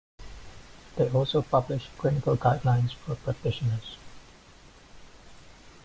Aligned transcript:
They 0.95 1.11
also 1.11 1.43
publish 1.43 1.87
clinical 1.99 2.35
guidelines 2.35 2.91
for 2.95 3.13
practitioners. 3.13 3.97